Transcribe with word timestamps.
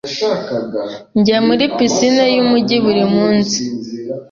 Njya 1.19 1.37
muri 1.47 1.65
pisine 1.75 2.23
yumujyi 2.35 2.77
buri 2.85 3.03
munsi. 3.15 3.59